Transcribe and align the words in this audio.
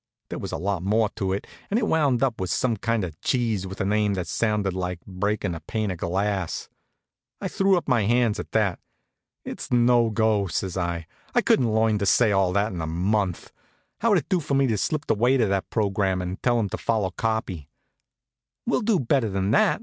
There 0.29 0.39
was 0.39 0.51
a 0.51 0.57
lot 0.57 0.81
more 0.81 1.09
to 1.09 1.31
it, 1.31 1.45
and 1.69 1.77
it 1.77 1.85
wound 1.85 2.23
up 2.23 2.41
with 2.41 2.49
some 2.49 2.75
kind 2.75 3.03
of 3.03 3.21
cheese 3.21 3.67
with 3.67 3.79
a 3.79 3.85
name 3.85 4.15
that 4.15 4.25
sounded 4.25 4.73
like 4.73 4.99
breakin' 5.05 5.53
a 5.53 5.59
pane 5.59 5.91
of 5.91 5.99
glass. 5.99 6.69
I 7.39 7.47
threw 7.47 7.77
up 7.77 7.87
my 7.87 8.05
hands 8.07 8.39
at 8.39 8.51
that. 8.53 8.79
"It's 9.45 9.71
no 9.71 10.09
go," 10.09 10.47
says 10.47 10.75
I. 10.75 11.05
"I 11.35 11.41
couldn't 11.41 11.71
learn 11.71 11.99
to 11.99 12.07
say 12.07 12.31
all 12.31 12.51
that 12.53 12.71
in 12.71 12.81
a 12.81 12.87
month. 12.87 13.51
How 13.99 14.09
would 14.09 14.17
it 14.17 14.27
do 14.29 14.39
for 14.39 14.55
me 14.55 14.65
to 14.65 14.77
slip 14.79 15.05
the 15.05 15.13
waiter 15.13 15.47
that 15.49 15.69
program 15.69 16.19
and 16.19 16.41
tell 16.41 16.59
him 16.59 16.69
to 16.69 16.79
follow 16.79 17.11
copy?" 17.11 17.69
"We'll 18.65 18.81
do 18.81 18.99
better 18.99 19.29
than 19.29 19.51
that?" 19.51 19.79